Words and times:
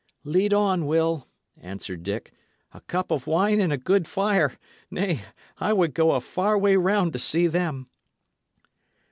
"Lead 0.23 0.51
on, 0.51 0.87
Will," 0.87 1.27
answered 1.55 2.01
Dick. 2.01 2.33
"A 2.71 2.81
cup 2.81 3.11
of 3.11 3.27
wine 3.27 3.61
and 3.61 3.71
a 3.71 3.77
good 3.77 4.07
fire! 4.07 4.57
Nay, 4.89 5.21
I 5.59 5.73
would 5.73 5.93
go 5.93 6.13
a 6.13 6.21
far 6.21 6.57
way 6.57 6.75
round 6.75 7.13
to 7.13 7.19
see 7.19 7.45
them." 7.45 7.87